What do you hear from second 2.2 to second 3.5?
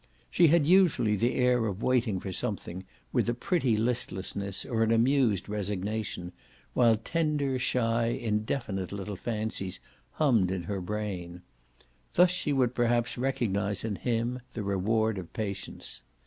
something, with a